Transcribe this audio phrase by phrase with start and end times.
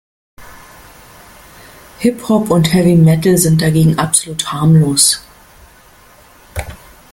[1.99, 5.21] Hip-Hop und Heavy Metal sind dagegen absolut harmlos.